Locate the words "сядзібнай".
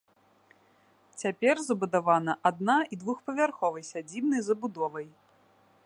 3.93-4.41